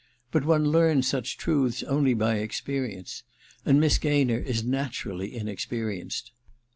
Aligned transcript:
But 0.31 0.45
one 0.45 0.65
learns 0.71 1.07
such 1.07 1.35
f 1.35 1.37
truths 1.37 1.83
only 1.83 2.15
by 2.15 2.37
experience; 2.37 3.21
and 3.65 3.79
Miss 3.79 3.99
Gaynor 3.99 4.39
is 4.39 4.63
naturally 4.63 5.35
inexperienced.' 5.35 6.31